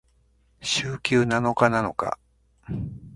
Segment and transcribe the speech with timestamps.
[0.63, 2.17] 週休七日なのか？